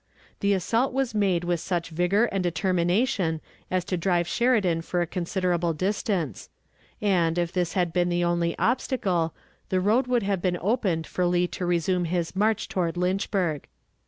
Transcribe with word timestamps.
The 0.39 0.53
assault 0.55 0.93
was 0.93 1.13
made 1.13 1.43
with 1.43 1.59
such 1.59 1.91
vigor 1.91 2.25
and 2.25 2.41
determination 2.43 3.39
as 3.69 3.85
to 3.85 3.97
drive 3.97 4.27
Sheridan 4.27 4.81
for 4.81 4.99
a 4.99 5.05
considerable 5.05 5.73
distance; 5.73 6.49
and, 7.03 7.37
if 7.37 7.51
this 7.51 7.73
had 7.73 7.93
been 7.93 8.09
the 8.09 8.23
only 8.23 8.57
obstacle, 8.57 9.35
the 9.69 9.79
road 9.79 10.07
would 10.07 10.23
have 10.23 10.41
been 10.41 10.57
opened 10.59 11.05
for 11.05 11.27
Lee 11.27 11.45
to 11.49 11.67
resume 11.67 12.05
his 12.05 12.35
march 12.35 12.67
toward 12.67 12.97
Lynchburg. 12.97 13.67